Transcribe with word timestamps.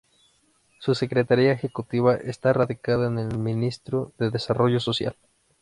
Su 0.79 0.95
secretaría 0.95 1.51
ejecutiva 1.51 2.15
está 2.15 2.53
radicada 2.53 3.05
en 3.05 3.19
el 3.19 3.37
Ministerio 3.37 4.11
de 4.17 4.31
Desarrollo 4.31 4.79
Social. 4.79 5.15